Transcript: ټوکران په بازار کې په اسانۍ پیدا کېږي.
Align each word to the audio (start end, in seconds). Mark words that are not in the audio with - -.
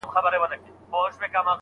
ټوکران 0.03 0.23
په 0.23 0.29
بازار 0.41 0.59
کې 0.63 0.69
په 0.91 0.97
اسانۍ 0.99 1.19
پیدا 1.21 1.39
کېږي. 1.41 1.49